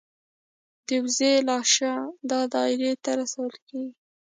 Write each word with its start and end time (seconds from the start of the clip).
د 0.87 0.89
وزې 1.03 1.33
لاشه 1.47 1.93
د 2.29 2.31
دایرې 2.53 2.91
ته 3.03 3.11
رسول 3.21 3.51
کیږي. 3.67 3.93